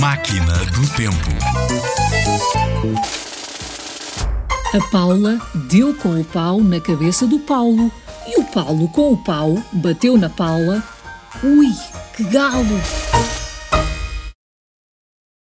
Máquina 0.00 0.54
do 0.72 0.88
Tempo. 0.96 1.30
A 4.72 4.90
Paula 4.90 5.38
deu 5.68 5.94
com 5.94 6.18
o 6.18 6.24
pau 6.24 6.62
na 6.62 6.80
cabeça 6.80 7.26
do 7.26 7.38
Paulo 7.40 7.92
e 8.26 8.40
o 8.40 8.44
Paulo 8.44 8.88
com 8.88 9.12
o 9.12 9.16
pau 9.18 9.62
bateu 9.70 10.16
na 10.16 10.30
Paula. 10.30 10.82
Ui, 11.44 11.70
que 12.16 12.24
galo! 12.24 12.80